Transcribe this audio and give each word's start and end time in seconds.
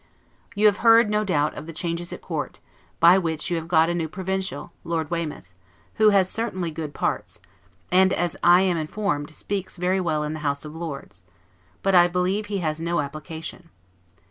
You 0.55 0.65
have 0.65 0.77
heard, 0.77 1.11
no 1.11 1.23
doubt, 1.23 1.53
of 1.53 1.67
the 1.67 1.71
changes 1.73 2.11
at 2.11 2.23
Court, 2.23 2.59
by 2.99 3.19
which 3.19 3.51
you 3.51 3.55
have 3.57 3.67
got 3.67 3.87
a 3.87 3.93
new 3.93 4.09
provincial, 4.09 4.73
Lord 4.83 5.11
Weymouth; 5.11 5.53
who 5.97 6.09
has 6.09 6.27
certainly 6.27 6.71
good 6.71 6.95
parts, 6.95 7.37
and, 7.91 8.11
as 8.11 8.35
I 8.43 8.61
am 8.61 8.77
informed, 8.77 9.29
speaks 9.35 9.77
very 9.77 10.01
well 10.01 10.23
in 10.23 10.33
the 10.33 10.39
House 10.39 10.65
of 10.65 10.75
Lords; 10.75 11.21
but 11.83 11.93
I 11.93 12.07
believe 12.07 12.47
he 12.47 12.57
has 12.65 12.81
no 12.81 12.99
application. 12.99 13.69